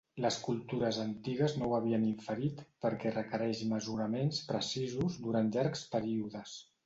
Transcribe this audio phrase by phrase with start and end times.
[0.23, 6.57] Les cultures antigues no ho havien inferit perquè requereix mesuraments precisos durant llargs períodes.